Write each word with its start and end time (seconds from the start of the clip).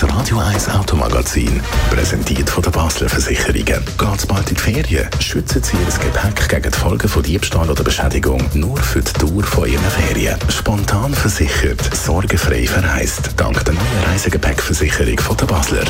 Das 0.00 0.08
Radio 0.14 0.38
1 0.38 0.68
Automagazin, 0.68 1.60
präsentiert 1.90 2.48
von 2.48 2.62
der 2.62 2.70
Basler 2.70 3.08
Versicherungen. 3.08 3.84
Geht's 3.98 4.26
bald 4.26 4.48
in 4.48 4.54
die 4.54 4.60
Ferien? 4.60 5.08
Schützen 5.18 5.60
Sie 5.60 5.76
Ihr 5.76 5.86
Gepäck 5.86 6.48
gegen 6.48 6.70
die 6.70 6.78
Folgen 6.78 7.08
von 7.08 7.20
Diebstahl 7.20 7.68
oder 7.68 7.82
Beschädigung 7.82 8.40
nur 8.54 8.76
für 8.76 9.00
die 9.00 9.12
Dauer 9.14 9.42
von 9.42 9.68
Ihren 9.68 9.82
Ferien. 9.82 10.38
Spontan 10.50 11.12
versichert, 11.12 11.82
sorgenfrei 11.96 12.68
verreist. 12.68 13.30
Dank 13.36 13.64
der 13.64 13.74
neuen 13.74 14.04
Reisegepäckversicherung 14.06 15.18
von 15.18 15.36
der 15.36 15.46
Basler. 15.46 15.84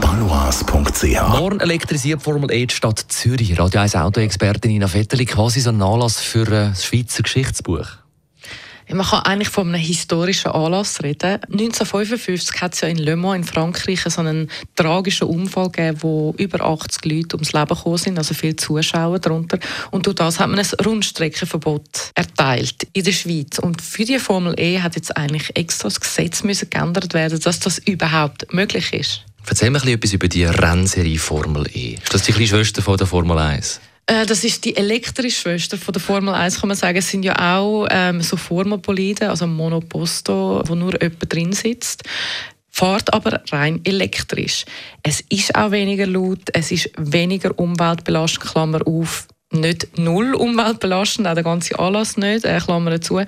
Balois.ch 0.00 1.28
Morgen 1.28 1.60
elektrisiert 1.60 2.22
Formel 2.22 2.50
E 2.50 2.66
Stadt 2.68 3.04
Zürich. 3.06 3.56
Radio 3.56 3.82
1 3.82 3.94
Autoexpertin 3.94 4.72
Nina 4.72 4.92
Vetteli, 4.92 5.26
quasi 5.26 5.60
so 5.60 5.70
ein 5.70 5.80
Anlass 5.80 6.18
für 6.18 6.48
äh, 6.48 6.70
das 6.70 6.84
Schweizer 6.84 7.22
Geschichtsbuch. 7.22 7.86
Man 8.92 9.06
kann 9.06 9.20
eigentlich 9.20 9.48
von 9.48 9.68
einem 9.68 9.80
historischen 9.80 10.50
Anlass 10.50 11.02
reden. 11.02 11.40
1955 11.50 12.60
hat 12.60 12.74
es 12.74 12.80
ja 12.82 12.88
in 12.88 12.98
Le 12.98 13.16
Mans 13.16 13.36
in 13.36 13.44
Frankreich 13.44 14.00
so 14.06 14.20
einen 14.20 14.50
tragischen 14.76 15.28
Unfall 15.28 15.70
gegeben, 15.70 15.98
wo 16.02 16.34
über 16.36 16.60
80 16.60 17.04
Leute 17.04 17.36
ums 17.36 17.52
Leben 17.52 17.74
gekommen 17.74 17.98
sind, 17.98 18.18
also 18.18 18.34
viele 18.34 18.56
Zuschauer 18.56 19.18
darunter. 19.18 19.58
Und 19.90 20.06
durch 20.06 20.16
das 20.16 20.38
hat 20.38 20.48
man 20.48 20.58
ein 20.58 20.66
Rundstreckenverbot 20.84 22.10
erteilt 22.14 22.86
in 22.92 23.04
der 23.04 23.12
Schweiz. 23.12 23.58
Und 23.58 23.80
für 23.80 24.04
die 24.04 24.18
Formel 24.18 24.54
E 24.58 24.80
hat 24.80 24.96
jetzt 24.96 25.16
eigentlich 25.16 25.56
extra 25.56 25.88
das 25.88 26.00
Gesetz 26.00 26.42
müssen 26.42 26.68
geändert 26.70 27.14
werden, 27.14 27.40
dass 27.40 27.60
das 27.60 27.78
überhaupt 27.78 28.52
möglich 28.52 28.92
ist. 28.92 29.24
Erzähl 29.46 29.70
mir 29.70 29.84
etwas 29.86 30.12
über 30.12 30.28
die 30.28 30.44
Rennserie 30.44 31.18
Formel 31.18 31.66
E. 31.74 31.94
Ist 31.94 32.14
das 32.14 32.22
die 32.22 32.32
kleine 32.32 32.48
Schwester 32.48 32.82
von 32.82 32.96
der 32.96 33.06
Formel 33.06 33.38
1? 33.38 33.80
Äh, 34.06 34.26
das 34.26 34.44
ist 34.44 34.64
die 34.64 34.76
elektrische 34.76 35.40
Schwester 35.40 35.78
von 35.78 35.92
der 35.92 36.02
Formel 36.02 36.34
1, 36.34 36.60
kann 36.60 36.68
man 36.68 36.76
sagen. 36.76 36.98
Es 36.98 37.10
sind 37.10 37.24
ja 37.24 37.56
auch 37.56 37.86
ähm, 37.90 38.20
so 38.20 38.36
Formelboliden, 38.36 39.28
also 39.28 39.46
Monoposto, 39.46 40.62
wo 40.66 40.74
nur 40.74 41.00
jemand 41.00 41.32
drin 41.32 41.52
sitzt 41.52 42.04
fährt 42.74 43.14
aber 43.14 43.40
rein 43.52 43.80
elektrisch. 43.84 44.64
Es 45.04 45.20
ist 45.28 45.54
auch 45.54 45.70
weniger 45.70 46.08
laut, 46.08 46.40
es 46.52 46.72
ist 46.72 46.90
weniger 46.96 47.56
umweltbelastend, 47.56 48.50
Klammer 48.50 48.80
auf, 48.84 49.28
nicht 49.54 49.98
null 49.98 50.34
umweltbelastend, 50.34 51.26
auch 51.26 51.34
der 51.34 51.42
ganze 51.42 51.78
Anlass 51.78 52.16
nicht, 52.16 52.44
äh, 52.44 52.58
Klammern 52.58 53.00
zu. 53.00 53.20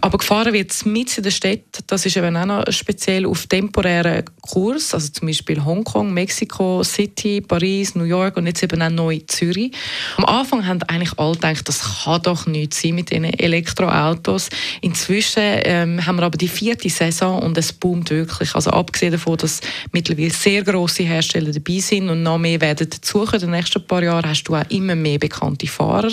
Aber 0.00 0.18
gefahren 0.18 0.52
wird 0.52 0.70
es 0.70 0.84
mit 0.84 1.16
in 1.16 1.24
der 1.24 1.30
Stadt, 1.30 1.60
das 1.86 2.06
ist 2.06 2.16
eben 2.16 2.36
auch 2.36 2.46
noch 2.46 2.64
speziell 2.70 3.26
auf 3.26 3.46
temporären 3.46 4.24
Kurs, 4.40 4.94
also 4.94 5.08
zum 5.08 5.28
Beispiel 5.28 5.64
Hongkong, 5.64 6.12
Mexiko 6.12 6.82
City, 6.82 7.40
Paris, 7.40 7.94
New 7.94 8.04
York 8.04 8.36
und 8.36 8.46
jetzt 8.46 8.62
eben 8.62 8.82
auch 8.82 8.90
neu 8.90 9.20
Zürich. 9.26 9.72
Am 10.16 10.24
Anfang 10.24 10.66
haben 10.66 10.82
eigentlich 10.84 11.18
alle 11.18 11.34
gedacht, 11.34 11.68
das 11.68 12.04
kann 12.04 12.22
doch 12.22 12.46
nicht 12.46 12.74
sein 12.74 12.94
mit 12.94 13.10
diesen 13.10 13.24
Elektroautos. 13.24 14.48
Inzwischen 14.80 15.42
ähm, 15.42 16.04
haben 16.04 16.16
wir 16.16 16.24
aber 16.24 16.38
die 16.38 16.48
vierte 16.48 16.88
Saison 16.88 17.42
und 17.42 17.56
es 17.56 17.72
boomt 17.72 18.10
wirklich. 18.10 18.54
Also 18.54 18.70
abgesehen 18.70 19.12
davon, 19.12 19.36
dass 19.36 19.60
mittlerweile 19.92 20.30
sehr 20.30 20.62
grosse 20.62 21.04
Hersteller 21.04 21.52
dabei 21.52 21.78
sind 21.78 22.08
und 22.08 22.22
noch 22.22 22.38
mehr 22.38 22.60
werden 22.60 22.88
dazukommen 22.88 23.34
in 23.34 23.40
den 23.40 23.50
nächsten 23.50 23.86
paar 23.86 24.02
Jahren, 24.02 24.28
hast 24.28 24.44
du 24.44 24.54
auch 24.54 24.68
immer 24.70 24.94
mehr 24.94 25.18
bekannte 25.18 25.66
Fahrer. 25.68 26.12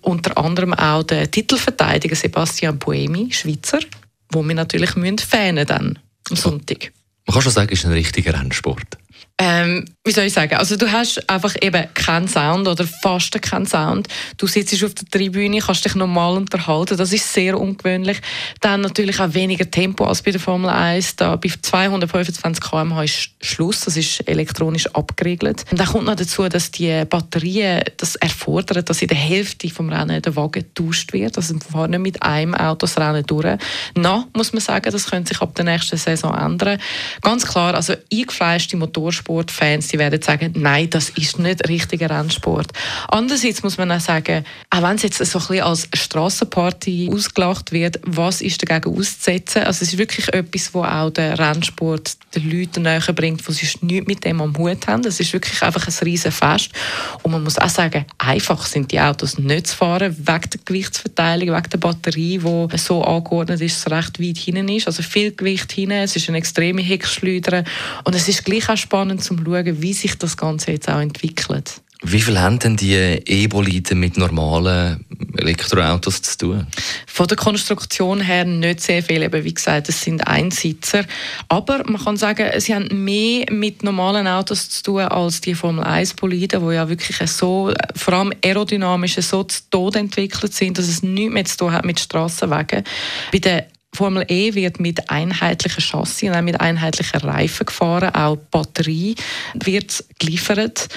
Unter 0.00 0.36
anderem 0.38 0.74
auch 0.74 1.02
der 1.02 1.30
Titelverteidiger 1.30 2.16
Sebastian 2.16 2.78
Buemi, 2.78 3.32
Schweizer, 3.32 3.80
wo 4.30 4.42
wir 4.42 4.54
natürlich 4.54 4.96
müssen 4.96 5.18
fähnen 5.18 5.66
dann 5.66 5.98
am 6.30 6.36
Sonntag. 6.36 6.92
Man 7.26 7.34
kann 7.34 7.42
schon 7.42 7.52
sagen, 7.52 7.68
es 7.72 7.80
ist 7.80 7.86
ein 7.86 7.92
richtiger 7.92 8.34
Rennsport. 8.34 8.98
Ähm, 9.38 9.86
wie 10.04 10.12
soll 10.12 10.24
ich 10.24 10.32
sagen? 10.32 10.54
Also 10.54 10.76
du 10.76 10.90
hast 10.90 11.28
einfach 11.28 11.54
eben 11.60 11.86
keinen 11.94 12.28
Sound 12.28 12.68
oder 12.68 12.86
fast 13.02 13.40
keinen 13.40 13.66
Sound. 13.66 14.08
Du 14.36 14.46
sitzt 14.46 14.82
auf 14.84 14.94
der 14.94 15.08
Tribüne, 15.08 15.60
kannst 15.60 15.84
dich 15.84 15.94
normal 15.94 16.36
unterhalten. 16.36 16.96
Das 16.96 17.12
ist 17.12 17.32
sehr 17.32 17.58
ungewöhnlich. 17.58 18.20
Dann 18.60 18.82
natürlich 18.82 19.20
auch 19.20 19.32
weniger 19.34 19.68
Tempo 19.68 20.04
als 20.04 20.22
bei 20.22 20.30
der 20.30 20.40
Formel 20.40 20.70
1. 20.70 21.16
Da 21.16 21.36
bei 21.36 21.50
225 21.60 22.62
km/h 22.62 23.02
ist 23.02 23.30
Schluss. 23.40 23.80
Das 23.80 23.96
ist 23.96 24.28
elektronisch 24.28 24.86
abgeregelt. 24.88 25.64
Und 25.70 25.80
dann 25.80 25.86
kommt 25.86 26.04
noch 26.04 26.16
dazu, 26.16 26.48
dass 26.48 26.70
die 26.70 27.04
Batterien 27.08 27.82
das 27.96 28.16
erfordern, 28.16 28.84
dass 28.84 29.02
in 29.02 29.08
der 29.08 29.16
Hälfte 29.16 29.70
vom 29.70 29.88
Rennen 29.88 30.20
der 30.22 30.36
Wagen 30.36 30.52
getauscht 30.52 31.12
wird. 31.12 31.36
Also 31.36 31.54
wir 31.54 31.60
fahren 31.60 31.92
nicht 31.92 32.00
mit 32.00 32.22
einem 32.22 32.54
Auto 32.54 32.86
das 32.86 32.98
Rennen 32.98 33.24
durch. 33.26 33.58
Noch 33.96 34.26
muss 34.34 34.52
man 34.52 34.60
sagen, 34.60 34.90
das 34.90 35.10
könnte 35.10 35.28
sich 35.28 35.40
ab 35.40 35.54
der 35.54 35.64
nächsten 35.64 35.96
Saison 35.96 36.34
ändern. 36.34 36.78
Ganz 37.22 37.46
klar, 37.46 37.74
also 37.74 37.94
eingefleischte 38.12 38.76
Motorsport 38.76 39.21
Rennsportfans, 39.22 39.88
die 39.88 39.98
werden 39.98 40.20
sagen, 40.20 40.52
nein, 40.56 40.90
das 40.90 41.10
ist 41.10 41.38
nicht 41.38 41.68
richtiger 41.68 42.10
Rennsport. 42.10 42.72
Andererseits 43.08 43.62
muss 43.62 43.78
man 43.78 43.90
auch 43.92 44.00
sagen, 44.00 44.44
auch 44.70 44.82
wenn 44.82 44.96
es 44.96 45.02
jetzt 45.02 45.18
so 45.18 45.38
ein 45.38 45.46
bisschen 45.46 45.64
als 45.64 45.88
Strassenparty 45.94 47.10
ausgelacht 47.12 47.72
wird, 47.72 48.00
was 48.04 48.40
ist 48.40 48.68
dagegen 48.68 48.96
auszusetzen? 48.96 49.62
Also 49.62 49.84
es 49.84 49.92
ist 49.92 49.98
wirklich 49.98 50.32
etwas, 50.32 50.74
wo 50.74 50.82
auch 50.84 51.10
der 51.10 51.38
Rennsport 51.38 52.16
den 52.34 52.50
Leuten 52.50 52.82
näher 52.82 53.00
bringt, 53.12 53.40
die 53.46 53.52
sonst 53.52 53.82
nichts 53.82 54.06
mit 54.06 54.24
dem 54.24 54.40
am 54.40 54.56
Hut 54.56 54.86
haben. 54.86 55.02
Das 55.02 55.20
ist 55.20 55.32
wirklich 55.32 55.62
einfach 55.62 55.86
ein 55.86 55.94
riesen 56.04 56.32
Fest. 56.32 56.70
Und 57.22 57.32
man 57.32 57.42
muss 57.42 57.58
auch 57.58 57.68
sagen, 57.68 58.06
einfach 58.18 58.64
sind 58.66 58.90
die 58.90 59.00
Autos 59.00 59.38
nicht 59.38 59.68
zu 59.68 59.76
fahren, 59.76 60.16
wegen 60.16 60.50
der 60.50 60.60
Gewichtsverteilung, 60.64 61.56
wegen 61.56 61.70
der 61.70 61.78
Batterie, 61.78 62.38
die 62.38 62.78
so 62.78 63.04
angeordnet 63.04 63.60
ist, 63.60 63.76
dass 63.76 63.92
es 63.92 63.92
recht 63.92 64.20
weit 64.20 64.38
hinten 64.38 64.68
ist. 64.68 64.86
Also 64.86 65.02
viel 65.02 65.32
Gewicht 65.32 65.72
hinten, 65.72 65.92
es 65.92 66.16
ist 66.16 66.28
eine 66.28 66.38
extreme 66.38 66.82
Heckschleuder. 66.82 67.64
Und 68.04 68.14
es 68.14 68.28
ist 68.28 68.44
gleich 68.44 68.68
auch 68.68 68.76
spannend 68.76 69.11
um 69.12 69.18
zu 69.18 69.36
schauen, 69.36 69.82
wie 69.82 69.92
sich 69.92 70.18
das 70.18 70.36
Ganze 70.36 70.72
jetzt 70.72 70.88
auch 70.88 71.00
entwickelt. 71.00 71.80
Wie 72.04 72.20
viel 72.20 72.40
haben 72.40 72.58
denn 72.58 72.76
die 72.76 72.94
E-Boliden 72.94 74.00
mit 74.00 74.16
normalen 74.16 75.04
Elektroautos 75.36 76.20
zu 76.20 76.38
tun? 76.38 76.66
Von 77.06 77.28
der 77.28 77.36
Konstruktion 77.36 78.20
her 78.20 78.44
nicht 78.44 78.80
sehr 78.80 79.04
viel. 79.04 79.22
Eben, 79.22 79.44
wie 79.44 79.54
gesagt, 79.54 79.88
es 79.88 80.02
sind 80.02 80.26
Einsitzer. 80.26 81.04
Aber 81.48 81.88
man 81.88 82.02
kann 82.02 82.16
sagen, 82.16 82.48
sie 82.58 82.74
haben 82.74 83.04
mehr 83.04 83.46
mit 83.52 83.84
normalen 83.84 84.26
Autos 84.26 84.68
zu 84.68 84.82
tun 84.82 85.02
als 85.02 85.42
die 85.42 85.54
Formel 85.54 85.84
1 85.84 86.14
Boliden, 86.14 86.68
die 86.68 86.74
ja 86.74 86.88
wirklich 86.88 87.18
so, 87.30 87.72
vor 87.94 88.14
allem 88.14 88.32
aerodynamisch, 88.44 89.14
so 89.20 89.44
zu 89.44 89.60
Tod 89.70 89.94
entwickelt 89.94 90.52
sind, 90.52 90.78
dass 90.78 90.88
es 90.88 91.04
nichts 91.04 91.32
mehr 91.32 91.44
zu 91.44 91.56
tun 91.56 91.72
hat 91.72 91.84
mit 91.84 92.00
Strassenwagen. 92.00 92.82
Bei 93.30 93.38
den 93.38 93.62
Formel 94.02 94.24
E 94.26 94.52
wird 94.56 94.80
mit 94.80 95.10
einheitlichen 95.10 95.80
Chassis 95.80 96.28
und 96.28 96.34
auch 96.34 96.42
mit 96.42 96.60
einheitlichen 96.60 97.20
Reifen 97.20 97.66
gefahren. 97.66 98.12
Auch 98.12 98.34
die 98.34 98.42
Batterie 98.50 99.14
wird 99.54 100.04
geliefert. 100.18 100.88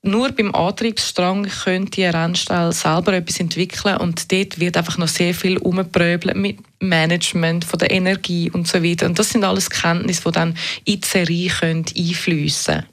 Nur 0.00 0.32
beim 0.32 0.54
Antriebsstrang 0.54 1.46
könnte 1.46 1.90
die 1.90 2.04
Rennstelle 2.06 2.72
selber 2.72 3.12
etwas 3.12 3.38
entwickeln 3.38 3.98
und 3.98 4.32
dort 4.32 4.58
wird 4.58 4.78
einfach 4.78 4.96
noch 4.96 5.08
sehr 5.08 5.34
viel 5.34 5.58
umgepröbelt 5.58 6.36
mit 6.38 6.58
Management 6.80 7.66
von 7.66 7.80
der 7.80 7.90
Energie 7.90 8.50
und 8.50 8.66
so 8.66 8.82
weiter. 8.82 9.04
Und 9.04 9.18
das 9.18 9.28
sind 9.28 9.44
alles 9.44 9.68
Kenntnisse, 9.68 10.22
die 10.24 10.32
dann 10.32 10.56
in 10.86 11.02
die 11.02 11.06
Serie 11.06 11.52
einfließen 11.60 12.76
können. 12.76 12.86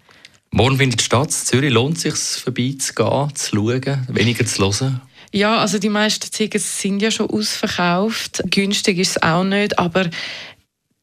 Morgen 0.52 0.78
findet 0.78 1.00
die 1.00 1.06
Stadt 1.06 1.32
Zürich. 1.32 1.72
Lohnt 1.72 1.96
es 1.96 2.02
sich, 2.02 2.44
vorbeizugehen, 2.44 3.34
zu 3.36 3.56
schauen, 3.56 4.06
weniger 4.09 4.46
zu 4.46 4.70
hören? 4.70 5.00
Ja, 5.34 5.59
also 5.59 5.80
die 5.80 5.90
meisten 5.90 6.30
Tickets 6.30 6.81
sind 6.81 7.02
ja 7.02 7.09
schon 7.09 7.30
ausverkauft. 7.30 8.44
Günstig 8.47 8.97
ist 9.00 9.12
es 9.12 9.24
auch 9.24 9.46
nicht, 9.46 9.80
aber 9.80 10.09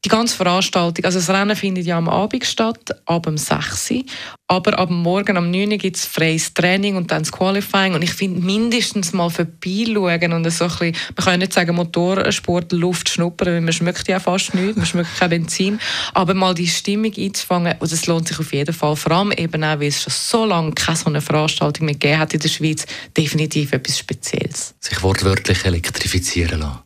die 0.05 0.09
ganze 0.09 0.37
Veranstaltung, 0.37 1.03
also 1.03 1.19
das 1.19 1.29
Rennen 1.29 1.55
findet 1.57 1.85
ja 1.85 1.97
am 1.97 2.07
Abend 2.07 2.45
statt, 2.45 2.95
ab 3.05 3.27
um 3.27 3.37
6 3.37 3.91
Uhr. 3.91 4.03
Aber 4.47 4.79
ab 4.79 4.89
morgen 4.89 5.35
am 5.35 5.51
9 5.51 5.71
Uhr 5.71 5.77
gibt 5.77 5.97
es 5.97 6.05
freies 6.05 6.53
Training 6.53 6.95
und 6.95 7.11
dann 7.11 7.23
das 7.23 7.31
Qualifying. 7.31 7.93
Und 7.93 8.01
ich 8.01 8.13
finde, 8.13 8.39
mindestens 8.39 9.11
mal 9.11 9.29
vorbeischauen 9.29 10.31
und 10.31 10.49
so 10.49 10.63
ein 10.63 10.69
bisschen, 10.69 10.95
man 11.17 11.25
kann 11.25 11.39
nicht 11.39 11.53
sagen 11.53 11.75
Motorsport, 11.75 12.71
Luft 12.71 13.09
schnuppern, 13.09 13.55
weil 13.55 13.61
man 13.61 13.73
schmeckt 13.73 14.07
ja 14.07 14.19
fast 14.21 14.53
nichts, 14.53 14.77
man 14.77 14.85
schmeckt 14.85 15.19
kein 15.19 15.29
Benzin. 15.31 15.79
Aber 16.13 16.33
mal 16.33 16.55
die 16.55 16.67
Stimmung 16.67 17.11
einzufangen, 17.15 17.75
und 17.79 17.91
das 17.91 18.07
lohnt 18.07 18.29
sich 18.29 18.39
auf 18.39 18.53
jeden 18.53 18.73
Fall. 18.73 18.95
Vor 18.95 19.11
allem 19.11 19.33
eben 19.33 19.63
auch, 19.63 19.79
weil 19.79 19.87
es 19.87 20.01
schon 20.01 20.13
so 20.15 20.45
lange 20.45 20.71
keine 20.71 20.97
so 20.97 21.07
eine 21.07 21.21
Veranstaltung 21.21 21.85
mehr 21.85 21.95
gegeben 21.95 22.19
hat 22.19 22.33
in 22.33 22.39
der 22.39 22.49
Schweiz, 22.49 22.85
definitiv 23.15 23.73
etwas 23.73 23.99
Spezielles. 23.99 24.73
Sich 24.79 25.03
wortwörtlich 25.03 25.65
elektrifizieren 25.65 26.61
lassen. 26.61 26.79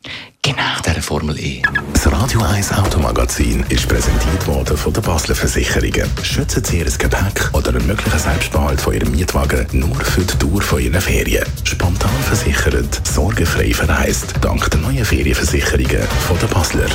Genau. 0.46 0.82
Der 0.86 1.02
Formel 1.02 1.40
E. 1.40 1.62
Das 1.94 2.12
Radio 2.12 2.42
1 2.42 2.74
Automagazin 2.74 3.64
ist 3.70 3.88
präsentiert 3.88 4.46
worden 4.46 4.76
von 4.76 4.92
der 4.92 5.00
Basler 5.00 5.36
Versicherungen. 5.36 6.10
Schützen 6.22 6.62
Sie 6.66 6.80
Ihr 6.80 6.86
Gepäck 6.86 7.50
oder 7.54 7.70
einen 7.70 7.88
möglichen 7.88 8.20
Selbstbehalt 8.20 8.82
von 8.82 8.94
Ihrem 8.94 9.12
Mietwagen 9.12 9.66
nur 9.72 9.96
für 9.96 10.20
die 10.20 10.38
Dauer 10.38 10.62
von 10.62 10.82
Ihren 10.82 11.00
Ferien. 11.00 11.46
Spontan 11.64 12.12
versichert, 12.24 13.08
sorgenfrei 13.08 13.74
verreist. 13.74 14.34
Dank 14.42 14.70
der 14.70 14.82
neuen 14.82 15.06
Ferienversicherungen 15.06 16.04
von 16.28 16.38
der 16.40 16.48
Basler. 16.48 16.90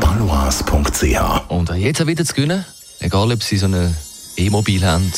Balois.ch 0.00 1.50
Und 1.50 1.68
jetzt 1.76 2.06
wieder 2.06 2.24
zu 2.24 2.32
gewinnen, 2.32 2.64
egal 3.00 3.30
ob 3.30 3.42
Sie 3.42 3.58
so 3.58 3.66
ein 3.66 3.94
E-Mobil 4.38 4.82
haben. 4.82 5.12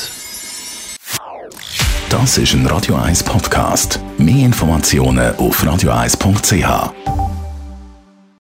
Das 2.08 2.36
ist 2.36 2.52
ein 2.52 2.66
Radio 2.66 2.96
1 2.96 3.22
Podcast. 3.22 4.00
Mehr 4.18 4.44
Informationen 4.44 5.36
auf 5.36 5.62
radio1.ch. 5.62 7.25